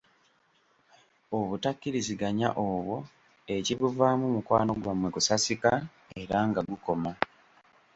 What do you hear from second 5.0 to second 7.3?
kusasika era nga gukoma.